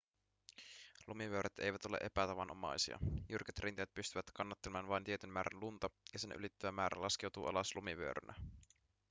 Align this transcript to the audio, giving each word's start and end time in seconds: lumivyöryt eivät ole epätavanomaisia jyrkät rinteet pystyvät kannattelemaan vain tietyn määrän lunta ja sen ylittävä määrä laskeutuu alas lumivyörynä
lumivyöryt 1.07 1.59
eivät 1.59 1.85
ole 1.85 1.97
epätavanomaisia 2.01 2.99
jyrkät 3.29 3.59
rinteet 3.59 3.93
pystyvät 3.93 4.31
kannattelemaan 4.33 4.87
vain 4.87 5.03
tietyn 5.03 5.29
määrän 5.29 5.59
lunta 5.61 5.89
ja 6.13 6.19
sen 6.19 6.31
ylittävä 6.31 6.71
määrä 6.71 7.01
laskeutuu 7.01 7.45
alas 7.45 7.75
lumivyörynä 7.75 8.33